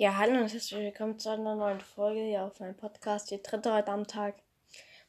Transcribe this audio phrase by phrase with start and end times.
[0.00, 3.30] Ja, hallo und herzlich willkommen zu einer neuen Folge hier auf meinem Podcast.
[3.30, 4.34] Die dritte heute am Tag,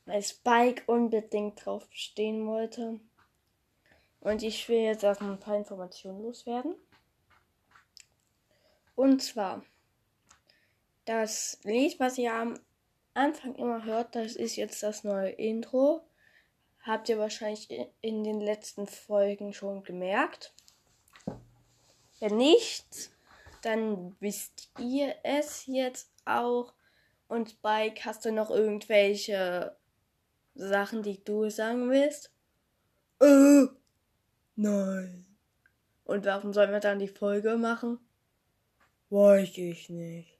[0.03, 2.99] weil Spike unbedingt drauf stehen wollte.
[4.19, 6.75] Und ich will jetzt erstmal ein paar Informationen loswerden.
[8.97, 9.63] Und zwar,
[11.05, 12.59] das Lied, was ihr am
[13.13, 16.01] Anfang immer hört, das ist jetzt das neue Intro.
[16.81, 17.69] Habt ihr wahrscheinlich
[18.01, 20.53] in den letzten Folgen schon gemerkt.
[22.19, 23.09] Wenn nicht,
[23.61, 26.73] dann wisst ihr es jetzt auch.
[27.27, 29.75] Und Spike, hast du noch irgendwelche
[30.53, 32.31] Sachen, die du sagen willst?
[33.21, 33.67] Äh,
[34.55, 35.25] nein.
[36.03, 37.99] Und warum sollen wir dann die Folge machen?
[39.09, 40.37] Weiß ich nicht.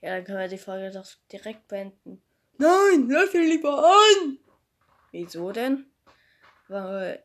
[0.00, 2.22] Ja, dann können wir die Folge doch direkt beenden.
[2.58, 4.38] Nein, lass ihn lieber an!
[5.10, 5.86] Wieso denn?
[6.68, 7.22] Weil.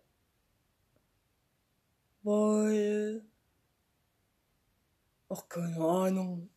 [2.23, 2.90] Weil.
[5.33, 6.49] Ach, keine Ahnung.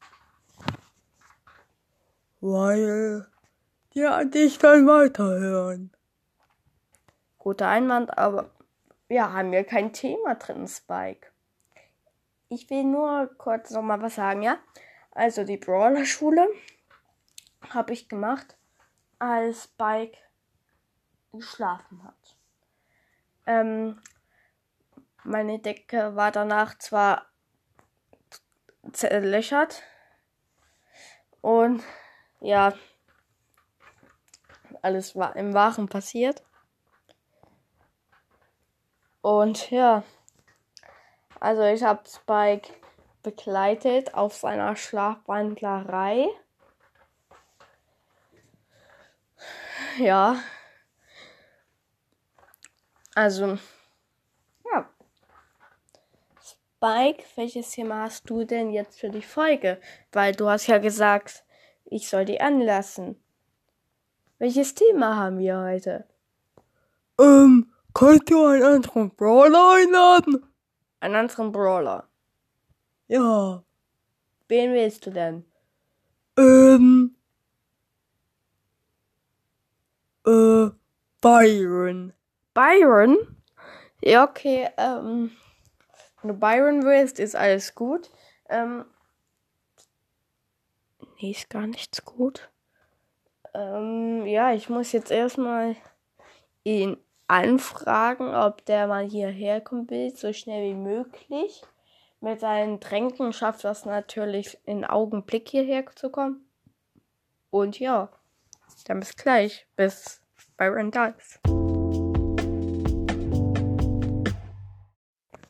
[2.41, 3.25] Weil
[3.95, 5.93] die dich dann weiterhören.
[7.39, 8.51] Guter Einwand, aber
[9.07, 11.31] wir haben ja kein Thema drin, Spike.
[12.49, 14.59] Ich will nur kurz noch mal was sagen, ja?
[15.13, 16.49] Also die Brawler-Schule
[17.69, 18.57] habe ich gemacht,
[19.21, 20.19] als Spike
[21.33, 22.37] geschlafen hat.
[23.47, 24.01] Ähm,
[25.23, 27.27] meine Decke war danach zwar
[28.93, 29.83] zerlöchert
[31.41, 31.83] und
[32.41, 32.75] ja,
[34.83, 36.43] alles war im Wachen passiert.
[39.23, 40.03] Und ja,
[41.41, 42.73] also ich habe Spike
[43.23, 46.29] begleitet auf seiner Schlafwandlerei.
[49.99, 50.37] Ja.
[53.15, 53.59] Also,
[54.71, 54.89] ja.
[56.85, 59.81] Spike, welches Thema hast du denn jetzt für die Folge?
[60.13, 61.43] Weil du hast ja gesagt,
[61.87, 63.17] ich soll die anlassen.
[64.39, 66.05] Welches Thema haben wir heute?
[67.19, 70.45] Ähm, kannst du einen anderen Brawler einladen?
[71.01, 72.07] Einen anderen Brawler.
[73.09, 73.65] Ja.
[74.49, 75.47] Wen willst du denn?
[76.37, 77.17] Ähm.
[80.27, 80.69] Äh,
[81.23, 82.13] Byron.
[82.53, 83.17] Byron?
[84.03, 85.31] Ja, okay, ähm.
[86.25, 88.11] Wenn du Byron willst, ist alles gut.
[88.49, 88.87] Ähm.
[91.21, 92.51] Nee, ist gar nichts gut.
[93.53, 95.77] Ähm, ja, ich muss jetzt erstmal
[96.63, 96.97] ihn
[97.29, 101.61] anfragen, ob der mal hierher kommen will, so schnell wie möglich.
[102.21, 106.49] Mit seinen Tränken schafft das natürlich in Augenblick hierher zu kommen.
[107.51, 108.09] Und ja,
[108.87, 110.23] dann bis gleich, bis
[110.57, 111.39] Byron da ist.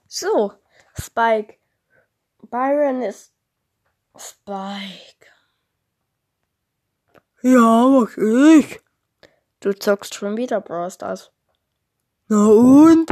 [0.09, 0.53] So,
[0.99, 1.56] Spike.
[2.50, 3.32] Byron ist
[4.16, 5.27] Spike.
[7.43, 8.81] Ja, was ich?
[9.60, 11.32] Du zockst schon wieder Brawl Stars.
[12.28, 13.10] Na und?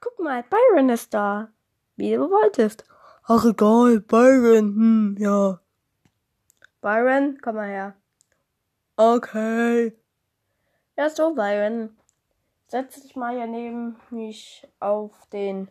[0.00, 1.48] Guck mal, Byron ist da.
[1.96, 2.84] Wie du wolltest.
[3.24, 5.60] Ach egal, Byron, hm, ja.
[6.80, 7.94] Byron, komm mal her.
[8.96, 9.92] Okay.
[10.96, 11.96] Ja, so, Byron.
[12.68, 15.68] Setz dich mal hier neben mich auf den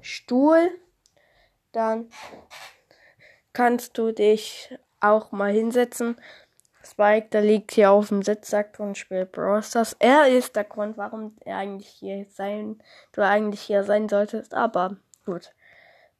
[0.00, 0.70] Stuhl.
[1.72, 2.10] Dann
[3.52, 6.16] kannst du dich auch mal hinsetzen.
[6.82, 9.94] Spike, der liegt hier auf dem Sitzsack und spielt Brawl Stars.
[9.98, 12.82] Er ist der Grund, warum er eigentlich hier sein,
[13.12, 14.54] du eigentlich hier sein solltest.
[14.54, 15.52] Aber gut.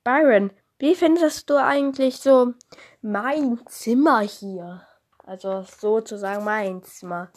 [0.04, 2.54] Byron, wie findest du eigentlich so
[3.02, 4.86] mein Zimmer hier?
[5.24, 7.30] Also sozusagen mein Zimmer.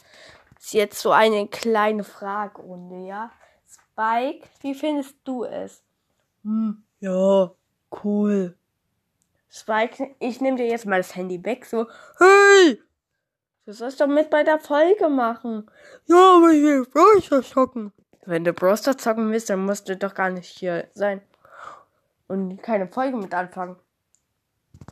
[0.57, 3.31] Ist jetzt so eine kleine Fragerunde, ja?
[3.67, 5.83] Spike, wie findest du es?
[6.43, 7.51] Hm, ja,
[8.03, 8.55] cool.
[9.49, 11.87] Spike, ich nehme dir jetzt mal das Handy weg, so.
[12.17, 12.81] Hey!
[13.65, 15.69] Du sollst doch mit bei der Folge machen.
[16.07, 17.93] Ja, aber ich will Browser zocken.
[18.25, 21.21] Wenn du Browser zocken willst, dann musst du doch gar nicht hier sein.
[22.27, 23.77] Und keine Folge mit anfangen.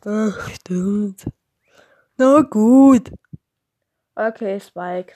[0.04, 1.24] Ach, stimmt.
[2.16, 3.10] Na gut.
[4.14, 5.14] Okay, Spike.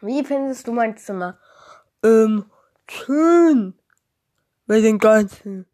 [0.00, 1.38] Wie findest du mein Zimmer?
[2.02, 2.44] Ähm,
[2.88, 3.74] schön.
[4.66, 5.66] Mit den ganzen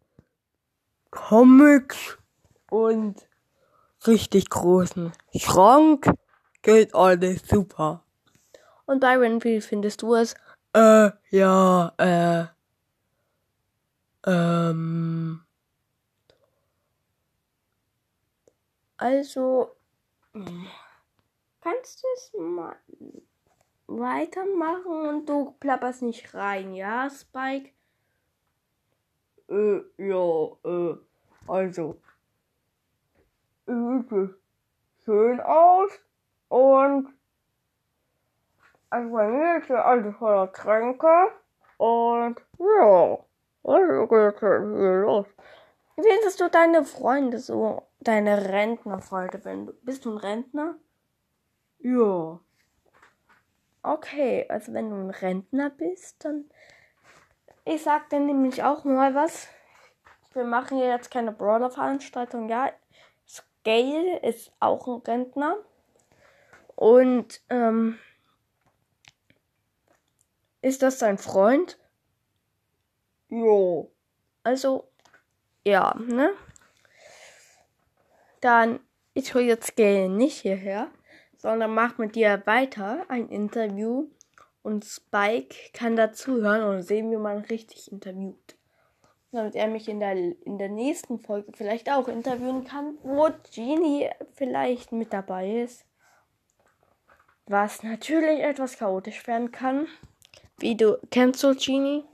[1.09, 2.17] Comics
[2.69, 3.15] und
[4.05, 6.09] richtig großen Schrank
[6.61, 8.03] geht alles super.
[8.85, 10.35] Und Byron, wie findest du es?
[10.73, 12.45] Äh, ja, äh,
[14.25, 15.43] ähm,
[19.03, 19.75] Also,
[21.59, 22.77] kannst du es mal
[23.87, 27.71] weitermachen und du plapperst nicht rein, ja, Spike?
[29.53, 30.97] Äh, ja, äh,
[31.47, 31.97] also,
[33.65, 34.35] sieht
[35.05, 35.91] schön aus
[36.49, 37.07] und
[38.89, 41.31] also bei mir ist der alte voller Tränke
[41.77, 43.17] und ja,
[43.63, 45.25] was geht denn hier los?
[45.95, 50.75] Wie findest du deine Freunde so, deine Rentnerfreunde, wenn du, bist du ein Rentner?
[51.79, 52.39] Ja.
[53.83, 56.45] Okay, also wenn du ein Rentner bist, dann.
[57.65, 59.47] Ich sag dir nämlich auch mal was.
[60.33, 62.49] Wir machen hier jetzt keine Brawler-Veranstaltung.
[62.49, 62.71] Ja,
[63.27, 65.57] Scale ist auch ein Rentner.
[66.75, 67.99] Und, ähm.
[70.61, 71.77] Ist das dein Freund?
[73.29, 73.91] Jo.
[74.43, 74.87] Also,
[75.65, 76.31] ja, ne?
[78.41, 78.79] Dann,
[79.13, 80.89] ich hole jetzt Scale nicht hierher
[81.43, 84.07] sondern macht mit dir weiter ein Interview
[84.63, 88.55] und Spike kann dazuhören und sehen, wie man richtig interviewt.
[89.31, 94.09] Damit er mich in der, in der nächsten Folge vielleicht auch interviewen kann, wo Genie
[94.33, 95.85] vielleicht mit dabei ist.
[97.45, 99.87] Was natürlich etwas chaotisch werden kann.
[100.59, 102.05] Wie du kennst du Genie?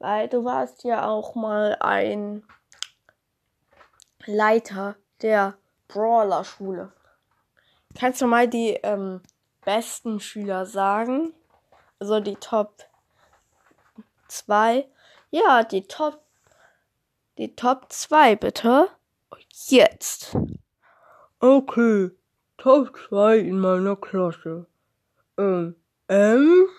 [0.00, 2.44] Weil du warst ja auch mal ein
[4.26, 5.56] Leiter der
[5.88, 6.92] Brawler-Schule.
[7.98, 9.22] Kannst du mal die ähm,
[9.64, 11.34] besten Schüler sagen?
[11.98, 12.84] Also die Top
[14.28, 14.86] 2.
[15.30, 16.20] Ja, die Top.
[17.38, 18.88] Die Top 2, bitte.
[19.66, 20.36] Jetzt.
[21.40, 22.10] Okay.
[22.56, 24.66] Top 2 in meiner Klasse.
[25.36, 25.76] Ähm,
[26.08, 26.70] Ems?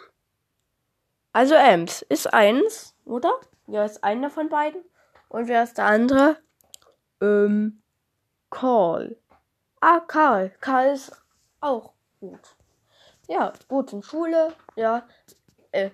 [1.33, 3.33] Also Ems ist eins, oder?
[3.67, 4.81] Ja, ist einer von beiden.
[5.27, 6.37] Und wer ist der andere?
[7.21, 7.81] Ähm,
[8.49, 9.17] Karl.
[9.81, 10.51] Ah, Karl.
[10.61, 11.11] Karl ist
[11.59, 12.55] auch gut.
[13.27, 14.53] Ja, gut in Schule.
[14.75, 15.07] Ja.
[15.71, 15.89] Äh,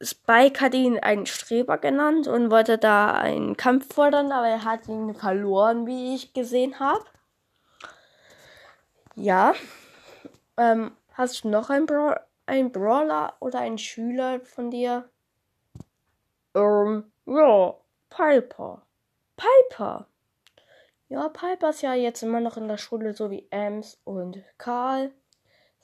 [0.00, 4.88] Spike hat ihn einen Streber genannt und wollte da einen Kampf fordern, aber er hat
[4.88, 7.04] ihn verloren, wie ich gesehen habe.
[9.14, 9.54] Ja.
[10.58, 15.08] Ähm, hast du noch einen, Bra einen Brawler oder einen Schüler von dir?
[16.54, 17.74] Ähm, ja,
[18.10, 18.82] Piper.
[19.36, 20.06] Piper.
[21.08, 25.12] Ja, Piper ist ja jetzt immer noch in der Schule, so wie Ems und Karl.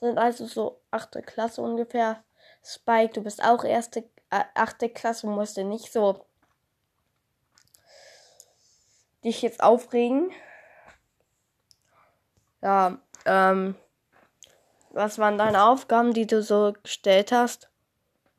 [0.03, 2.25] Sind also so achte Klasse ungefähr.
[2.61, 3.99] Spike, du bist auch erste,
[4.31, 6.25] äh, achte Klasse, musst du nicht so
[9.23, 10.29] dich jetzt aufregen.
[12.61, 13.75] Ja, ähm,
[14.89, 17.69] was waren deine Aufgaben, die du so gestellt hast?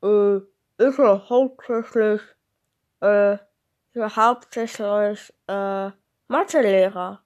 [0.03, 2.21] Äh, ich war hauptsächlich,
[3.01, 5.89] äh, ich war hauptsächlich, äh,
[6.27, 7.23] Mathelehrer.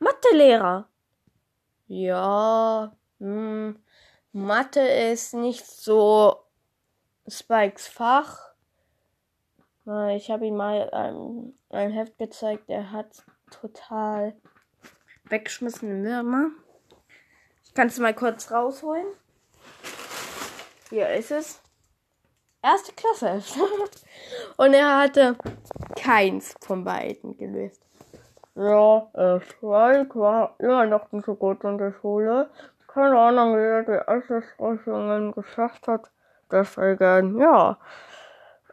[0.00, 0.86] Mathelehrer.
[1.86, 3.78] Ja, hm,
[4.32, 6.36] Mathe ist nicht so
[7.26, 8.48] Spikes Fach.
[10.14, 14.34] Ich habe ihm mal ein, ein Heft gezeigt, er hat total
[15.24, 16.50] weggeschmissene Würmer.
[17.64, 19.06] Ich kann es mal kurz rausholen.
[20.90, 21.60] Hier ist es.
[22.62, 23.42] Erste Klasse.
[24.56, 25.36] Und er hatte
[25.96, 27.80] keins von beiden gelöst.
[28.54, 32.50] Ja, Schweig war immer noch nicht so gut in der Schule.
[32.98, 36.10] Keine Ahnung, wie er die Altersprüfungen geschafft hat.
[36.50, 37.78] Deswegen, ja.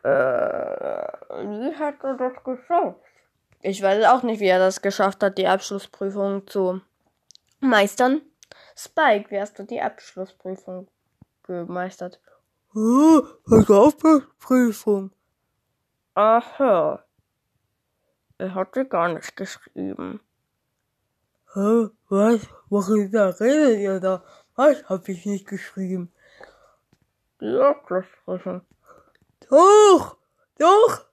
[0.01, 2.99] Äh, wie hat er das geschafft?
[3.61, 6.81] Ich weiß auch nicht, wie er das geschafft hat, die Abschlussprüfung zu
[7.59, 8.23] meistern.
[8.75, 10.87] Spike, wie hast du die Abschlussprüfung
[11.43, 12.19] gemeistert?
[12.73, 15.11] Oh, Abschlussprüfung.
[16.15, 17.05] Aha.
[18.39, 20.19] Er hatte gar nicht geschrieben.
[21.55, 21.89] Hä?
[22.09, 22.41] Was?
[22.69, 24.23] Worüber redet ihr da?
[24.55, 26.11] Was hab ich nicht geschrieben?
[27.39, 28.61] Die Abschlussprüfung.
[29.49, 30.17] Doch!
[30.57, 31.05] Doch!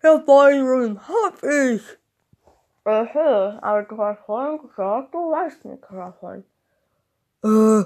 [0.00, 1.98] Herr Byron, hab ich!
[2.84, 6.44] Aha, aber du hast vorhin gesagt, du weißt nichts davon.
[7.44, 7.80] Äh,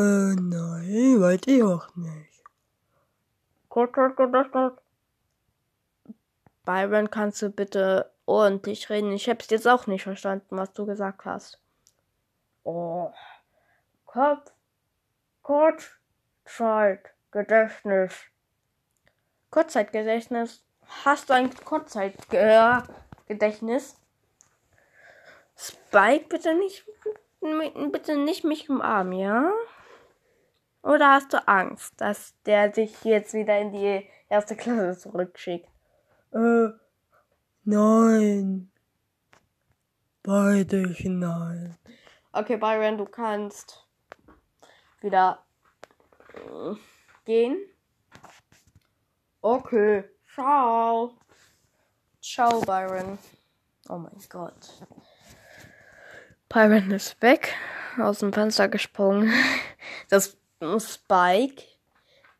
[0.00, 2.42] äh, nein, weiß ich auch nicht.
[3.68, 4.80] Kurz hat gedacht,
[6.64, 9.12] Byron, kannst du bitte ordentlich reden?
[9.12, 11.60] Ich hab's jetzt auch nicht verstanden, was du gesagt hast.
[12.64, 13.12] Oh.
[14.04, 14.52] Kopf.
[15.42, 18.12] Kurzzeitgedächtnis.
[19.50, 20.62] Kurzzeitgedächtnis.
[21.04, 23.96] Hast du ein Kurzzeitgedächtnis?
[25.56, 26.84] Spike, bitte nicht,
[27.92, 29.52] bitte nicht mich umarmen, ja?
[30.82, 35.68] Oder hast du Angst, dass der dich jetzt wieder in die erste Klasse zurückschickt?
[36.32, 36.68] Äh,
[37.66, 38.70] nein.
[40.22, 41.76] Beide nein.
[42.32, 43.86] Okay, Byron, du kannst
[45.00, 45.44] wieder
[46.34, 46.74] äh,
[47.24, 47.58] gehen.
[49.40, 50.04] Okay,
[50.34, 51.16] ciao.
[52.20, 53.18] Ciao, Byron.
[53.88, 54.84] Oh mein Gott.
[56.48, 57.54] Byron ist weg,
[57.98, 59.32] aus dem Fenster gesprungen.
[60.08, 60.36] Das
[60.78, 61.62] Spike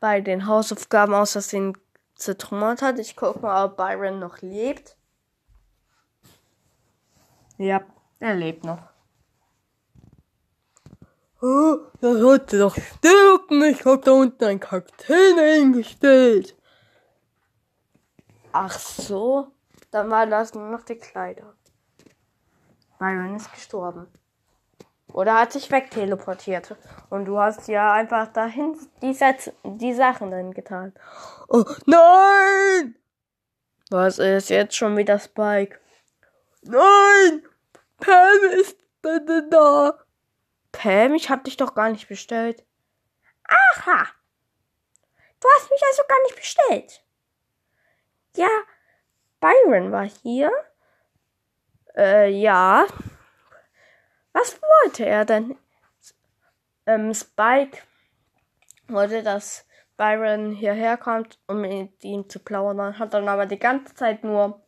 [0.00, 1.76] bei den Hausaufgaben aus Versehen
[2.14, 2.99] zertrümmert hat.
[2.99, 4.95] Ich gucke mal, ob Byron noch lebt.
[7.58, 7.82] Ja,
[8.20, 8.82] er lebt noch.
[11.40, 13.64] Oh, das sollte doch stimmen.
[13.70, 16.56] Ich hab da unten ein Kakteen eingestellt.
[18.52, 19.48] Ach so,
[19.90, 21.54] dann war das nur noch die Kleider.
[22.98, 24.06] Byron ist gestorben.
[25.12, 26.75] Oder hat sich wegteleportiert.
[27.10, 30.92] Und du hast ja einfach dahin die, Sätze, die Sachen dann getan.
[31.48, 32.96] Oh, nein!
[33.90, 35.78] Was ist jetzt schon wieder Spike?
[36.66, 37.46] Nein!
[37.99, 38.76] Pam ist
[39.50, 39.99] da.
[40.73, 42.64] Pam, ich hab dich doch gar nicht bestellt.
[43.44, 44.06] Aha!
[45.40, 47.02] Du hast mich also gar nicht bestellt.
[48.37, 48.49] Ja,
[49.40, 50.50] Byron war hier.
[51.96, 52.87] Äh, ja.
[54.32, 55.56] Was wollte er denn?
[56.87, 57.78] Ähm, Spike
[58.88, 62.99] wollte, dass Byron hierher kommt, um mit ihm zu plaudern.
[62.99, 64.65] Hat dann aber die ganze Zeit nur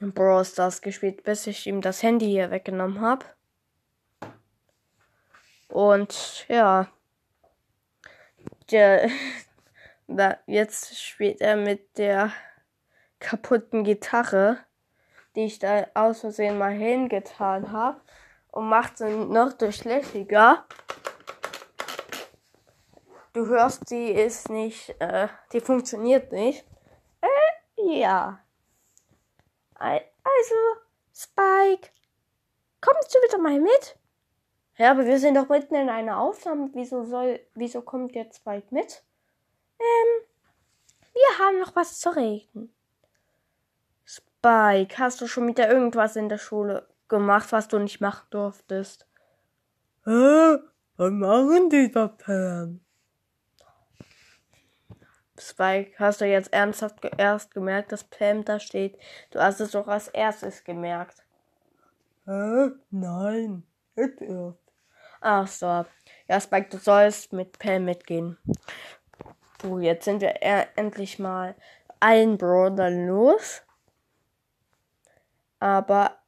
[0.00, 3.24] Brawl Stars gespielt, bis ich ihm das Handy hier weggenommen habe.
[5.68, 6.88] Und ja,
[8.70, 9.10] der,
[10.46, 12.32] jetzt spielt er mit der
[13.18, 14.58] kaputten Gitarre,
[15.34, 18.00] die ich da aus Versehen mal hingetan habe
[18.50, 20.64] und macht sie noch durchlässiger.
[23.32, 26.64] Du hörst, die ist nicht, äh, die funktioniert nicht.
[27.20, 28.38] Äh, ja.
[29.74, 30.54] Also,
[31.12, 31.90] Spike,
[32.80, 33.98] kommst du bitte mal mit?
[34.76, 36.70] Ja, aber wir sind doch mitten in einer Aufnahme.
[36.72, 39.04] Wieso soll, wieso kommt jetzt Spike mit?
[39.78, 40.26] Ähm,
[41.12, 42.74] wir haben noch was zu reden.
[44.04, 49.06] Spike, hast du schon wieder irgendwas in der Schule gemacht, was du nicht machen durftest?
[50.04, 50.58] Hä?
[50.96, 52.83] Was machen die da, Pam?
[55.38, 58.98] Spike, hast du jetzt ernsthaft ge erst gemerkt, dass Pam da steht?
[59.30, 61.24] Du hast es doch als erstes gemerkt.
[62.26, 62.70] Hä?
[62.90, 63.64] Nein,
[63.96, 64.58] jetzt erst.
[65.20, 65.84] Ach so.
[66.28, 68.38] Ja, Spike, du sollst mit Pam mitgehen.
[69.60, 71.56] So, jetzt sind wir endlich mal
[71.98, 73.62] allen Brother los.
[75.58, 76.18] Aber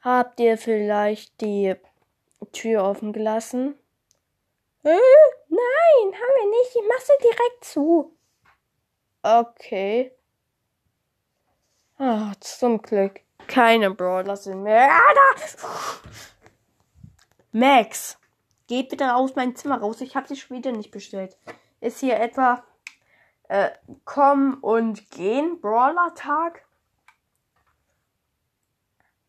[0.00, 1.76] habt ihr vielleicht die
[2.52, 3.76] Tür offen gelassen?
[4.82, 6.76] Nein, haben wir nicht.
[6.76, 8.16] Ich mach sie direkt zu.
[9.22, 10.12] Okay.
[11.98, 13.20] Ah, zum Glück.
[13.46, 14.90] Keine Brawler sind mehr.
[17.52, 18.18] Max,
[18.66, 20.00] geht bitte aus meinem Zimmer raus.
[20.00, 21.36] Ich habe sie schon wieder nicht bestellt.
[21.80, 22.64] Ist hier etwa
[23.48, 23.70] äh,
[24.04, 26.64] Kommen und Gehen Brawler Tag?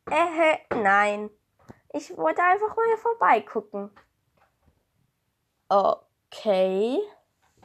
[0.09, 1.29] Äh, nein.
[1.91, 3.91] Ich wollte einfach mal vorbeigucken.
[5.73, 6.99] Okay.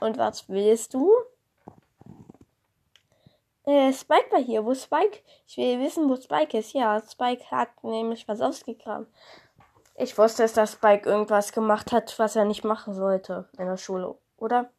[0.01, 1.13] Und was willst du?
[3.65, 4.65] Äh, Spike war hier.
[4.65, 5.21] Wo Spike?
[5.47, 6.73] Ich will wissen, wo Spike ist.
[6.73, 9.09] Ja, Spike hat nämlich was ausgekramt.
[9.95, 13.77] Ich wusste es, dass Spike irgendwas gemacht hat, was er nicht machen sollte in der
[13.77, 14.71] Schule, oder?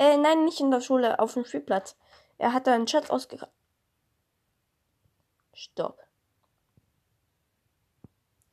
[0.00, 1.96] Äh, nein, nicht in der Schule, auf dem Spielplatz.
[2.38, 3.54] Er hat da einen Schatz ausgegraben.
[5.52, 6.00] Stopp.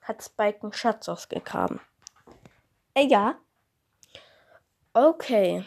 [0.04, 1.80] Hat Spike einen Schatz ausgegraben?
[2.94, 3.40] Äh, ja.
[4.94, 5.64] Okay.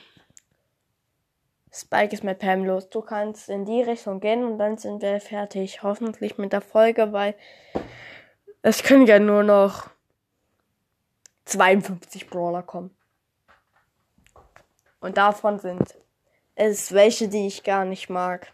[1.73, 2.91] Spike ist mit Pam los.
[2.91, 5.83] Du kannst in die Richtung gehen und dann sind wir fertig.
[5.83, 7.35] Hoffentlich mit der Folge, weil
[8.63, 9.91] es können ja nur noch
[11.47, 12.97] 52 Brawler kommen.
[15.01, 15.97] Und davon sind
[16.55, 18.53] es welche, die ich gar nicht mag.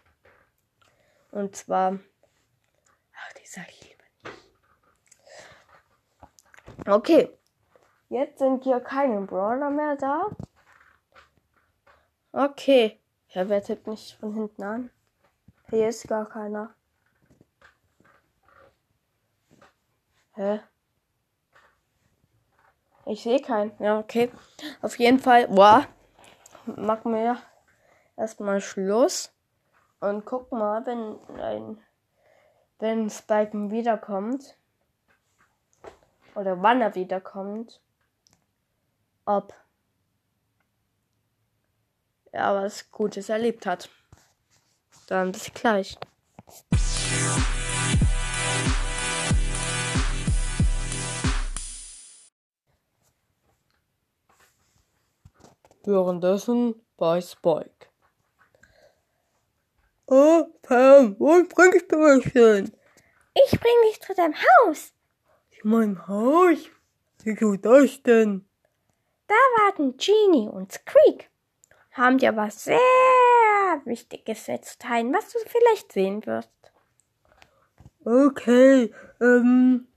[1.31, 1.99] Und zwar.
[3.13, 4.03] Ach, die sag ich lieber
[6.73, 6.87] nicht.
[6.87, 7.29] Okay.
[8.09, 10.29] Jetzt sind hier keine Brawler mehr da.
[12.31, 12.99] Okay.
[13.29, 14.89] Ja, wer tippt mich von hinten an?
[15.69, 16.73] Hier ist gar keiner.
[20.33, 20.59] Hä?
[23.05, 23.71] Ich sehe keinen.
[23.79, 24.31] Ja, okay.
[24.81, 25.85] Auf jeden Fall, boah,
[26.65, 27.37] machen wir
[28.15, 29.33] erstmal Schluss
[29.99, 31.83] und guck mal, wenn ein
[32.79, 34.57] wenn Spike wiederkommt
[36.35, 37.79] oder wann er wiederkommt,
[39.25, 39.53] ob
[42.31, 43.89] er was Gutes erlebt hat.
[45.07, 45.97] Dann bis gleich.
[55.83, 57.87] Währenddessen bei Spike.
[60.05, 62.71] Oh, Pam, wo bringst du mich hin?
[63.33, 64.93] Ich bring dich zu deinem Haus.
[65.63, 66.69] Mein Haus?
[67.23, 68.45] Wieso das denn?
[69.27, 71.30] Da warten Genie und Squeak
[71.91, 72.77] haben dir was sehr
[73.85, 76.49] Wichtiges mitzuteilen, was du vielleicht sehen wirst.
[78.03, 79.87] Okay, ähm,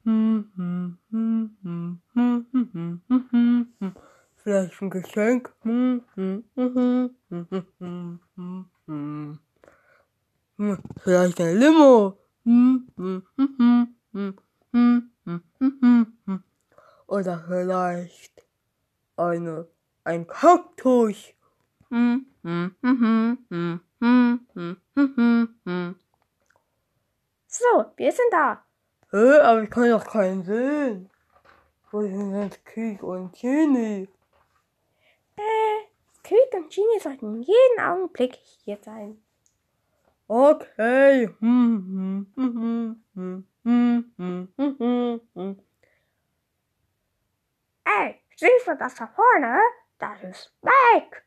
[4.37, 5.55] vielleicht ein Geschenk.
[11.03, 12.19] Vielleicht ein Limo.
[17.07, 18.47] Oder vielleicht
[19.17, 19.67] eine,
[20.05, 21.35] ein Kaktus.
[27.47, 28.65] So, wir sind da.
[29.13, 31.09] Hä, aber ich kann doch keinen sehen.
[31.93, 34.09] Wo sind jetzt Krieg und Genie?
[35.37, 35.85] Äh,
[36.25, 39.23] Krieg und Genie sollten jeden Augenblick hier sein.
[40.27, 41.31] Okay.
[47.85, 49.61] Ey, siehst du das da vorne?
[50.01, 51.24] Das ist Mike.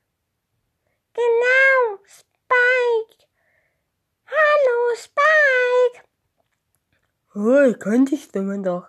[7.40, 8.88] Oh, könnte ich denn doch.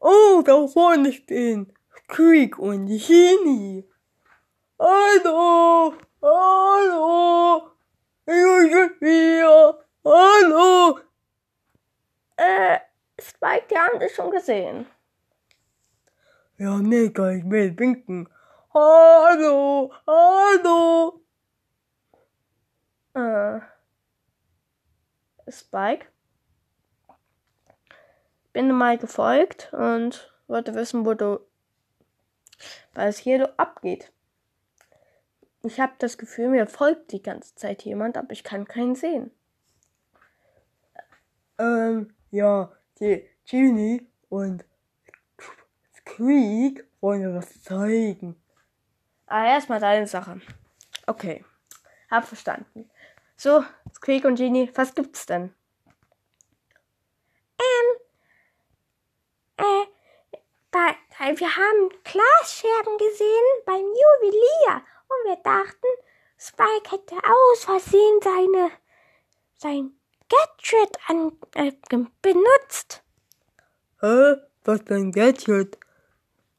[0.00, 1.72] Oh, da vorne stehen
[2.06, 3.88] Krieg und Genie.
[4.78, 7.70] Hallo, hallo,
[8.26, 9.78] ich bin hier.
[10.04, 10.98] Hallo.
[12.36, 12.80] Äh,
[13.18, 14.84] Spike, die haben dich schon gesehen.
[16.58, 18.28] Ja, nee, kann ich will winken.
[18.74, 21.24] Hallo, hallo.
[23.14, 23.60] Äh,
[25.50, 26.11] Spike.
[28.52, 31.40] Bin mal gefolgt und wollte wissen, wo du,
[32.94, 34.12] was hier abgeht.
[35.62, 39.30] Ich habe das Gefühl, mir folgt die ganze Zeit jemand, aber ich kann keinen sehen.
[41.58, 44.64] Ähm, ja, die Genie und
[46.04, 48.36] Krieg wollen mir was zeigen.
[49.26, 50.40] Ah, erstmal deine Sache.
[51.06, 51.44] Okay,
[52.10, 52.90] hab verstanden.
[53.36, 55.54] So, Squeak und Genie, was gibt's denn?
[57.58, 57.96] Ähm,
[59.56, 59.86] äh,
[60.70, 65.86] bei, bei, wir haben Glasscherben gesehen beim Juwelier und wir dachten,
[66.36, 68.70] Spike hätte aus Versehen seine,
[69.56, 69.96] sein
[70.28, 71.72] Gadget an, äh,
[72.22, 73.04] benutzt.
[74.00, 74.34] Hä?
[74.64, 75.78] Was für ein Gadget?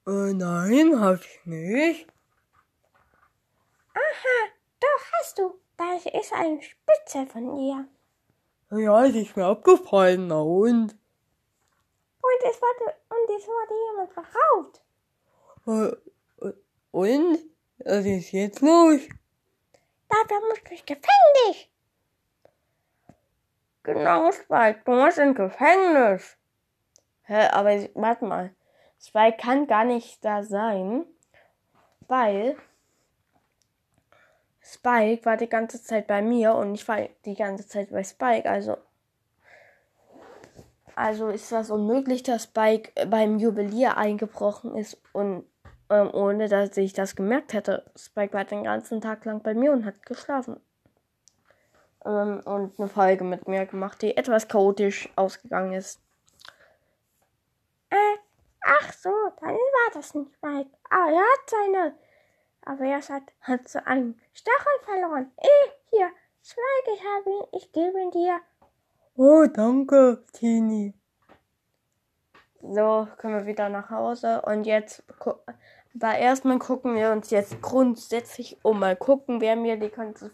[0.08, 2.08] Äh, nein, hab ich nicht.
[3.94, 4.50] Aha,
[4.80, 5.60] doch hast du.
[5.76, 7.86] Das ist ein Spitze von ihr.
[8.72, 10.96] Ja, ist mir abgefallen, na und?
[12.24, 14.82] Und es wurde, und es wurde jemand verkauft.
[15.68, 16.54] Äh, äh,
[16.92, 17.40] und?
[17.80, 19.02] Was ist jetzt los?
[20.08, 21.68] Dafür musst du ins Gefängnis.
[23.84, 26.38] Genau, Spike, du musst ins Gefängnis.
[27.24, 28.56] Hä, aber ich- warte mal.
[29.00, 31.06] Spike kann gar nicht da sein,
[32.08, 32.56] weil
[34.62, 38.50] Spike war die ganze Zeit bei mir und ich war die ganze Zeit bei Spike,
[38.50, 38.78] also
[40.96, 45.46] also ist das unmöglich, dass Spike beim Juwelier eingebrochen ist und
[45.90, 47.86] ähm, ohne dass ich das gemerkt hätte.
[47.96, 50.60] Spike war den ganzen Tag lang bei mir und hat geschlafen.
[52.06, 56.02] Ähm, und eine Folge mit mir gemacht, die etwas chaotisch ausgegangen ist.
[57.90, 58.18] Äh,
[58.62, 60.70] ach so, dann war das nicht Spike.
[60.90, 61.96] Ah, er hat seine.
[62.66, 65.32] Aber er hat, hat so einen Stachel verloren.
[65.38, 66.10] Eh, hier,
[66.42, 68.40] Spike, ich habe ihn, ich gebe ihn dir.
[69.16, 70.96] Oh, danke, Tini.
[72.62, 74.42] So, können wir wieder nach Hause.
[74.42, 78.80] Und jetzt, aber erstmal gucken wir uns jetzt grundsätzlich um.
[78.80, 80.32] Mal gucken, wer mir die ganze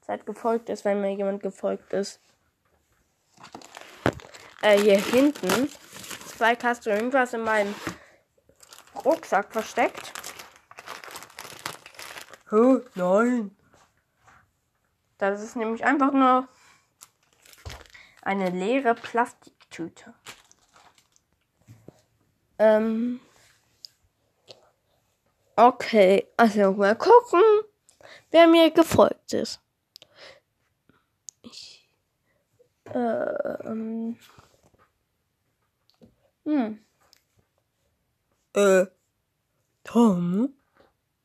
[0.00, 2.18] Zeit gefolgt ist, wenn mir jemand gefolgt ist.
[4.62, 5.68] Äh, hier hinten.
[6.40, 7.74] Hast du irgendwas in meinem
[9.04, 10.12] Rucksack versteckt?
[12.50, 13.54] Oh, nein.
[15.18, 16.48] Das ist nämlich einfach nur
[18.24, 20.14] eine leere Plastiktüte.
[22.58, 23.20] Ähm.
[25.56, 27.42] Okay, also mal gucken,
[28.30, 29.60] wer mir gefolgt ist.
[31.42, 31.88] Ich,
[32.92, 34.16] ähm.
[36.44, 36.78] Hm.
[38.54, 38.86] Äh,
[39.84, 40.54] Tom,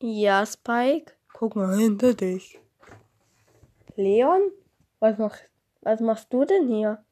[0.02, 1.14] Ja, Spike.
[1.34, 2.60] guck mal hinter dich.
[3.96, 4.52] Leon?
[5.00, 5.49] Was machst,
[5.82, 7.04] was machst du denn hier?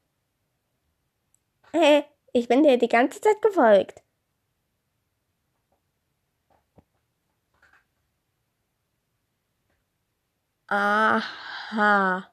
[1.72, 2.02] Äh,
[2.32, 4.02] ich bin dir die ganze Zeit gefolgt.
[10.68, 12.30] Aha.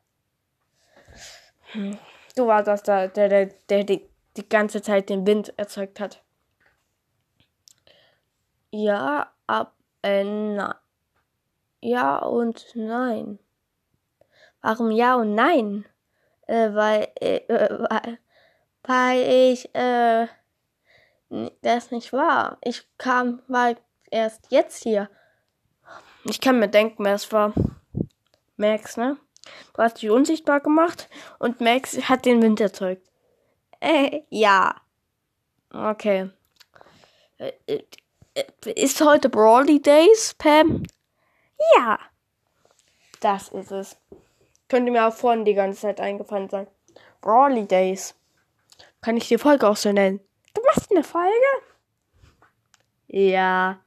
[2.36, 6.22] Du warst das, der, der, der, der die, die ganze Zeit den Wind erzeugt hat.
[8.72, 10.74] Ja, ab, äh, nein.
[11.82, 13.40] Ja und nein.
[14.62, 15.86] Warum ja und nein?
[16.48, 18.20] Äh, weil, äh, weil,
[18.84, 20.28] weil ich, äh,
[21.62, 22.58] das nicht war.
[22.62, 23.76] Ich kam, war
[24.12, 25.10] erst jetzt hier.
[26.24, 27.54] Ich kann mir denken, wer es war.
[28.58, 29.18] Max, ne?
[29.74, 33.08] Du hast dich unsichtbar gemacht und Max hat den Wind erzeugt.
[33.80, 34.76] Äh, ja.
[35.72, 36.30] Okay.
[37.38, 37.84] Äh, äh,
[38.72, 40.84] ist heute Brawly Days, Pam?
[41.76, 42.00] Ja.
[43.20, 43.98] Das ist es.
[44.68, 46.68] Könnte mir auch vorhin die ganze Zeit eingefallen sein.
[47.22, 48.16] Brawly Days.
[49.02, 50.20] Kann ich die Folge auch so nennen?
[50.54, 51.32] Du machst eine Folge?
[53.08, 53.80] Ja.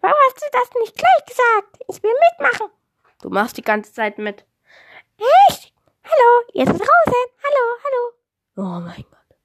[0.00, 1.84] Warum hast du das nicht gleich gesagt?
[1.88, 2.68] Ich will mitmachen.
[3.20, 4.44] Du machst die ganze Zeit mit.
[5.48, 5.72] Echt?
[6.04, 7.24] Hallo, jetzt ist draußen.
[7.44, 8.12] Hallo, hallo.
[8.56, 9.38] Oh mein Gott.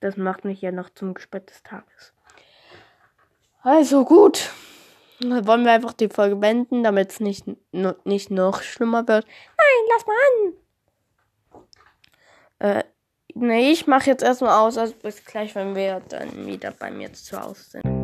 [0.00, 2.12] Das macht mich ja noch zum Gespött des Tages.
[3.62, 4.50] Also gut.
[5.22, 7.44] Wollen wir einfach die Folge beenden, damit es nicht,
[8.04, 9.26] nicht noch schlimmer wird.
[9.26, 10.54] Nein, lass mal an.
[12.58, 12.84] Äh,
[13.34, 14.78] nee, ich mache jetzt erstmal aus.
[14.78, 18.00] Also bis gleich, wenn wir dann wieder bei mir zu Hause sind.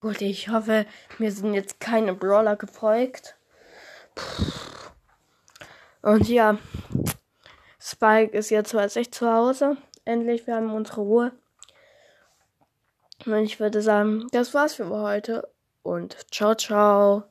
[0.00, 0.86] Gut, ich hoffe,
[1.18, 3.36] mir sind jetzt keine Brawler gefolgt.
[6.02, 6.58] Und ja,
[7.80, 9.76] Spike ist jetzt echt zu Hause.
[10.04, 11.32] Endlich, wir haben unsere Ruhe.
[13.26, 15.48] Und ich würde sagen, das war's für heute
[15.82, 17.24] und ciao, ciao.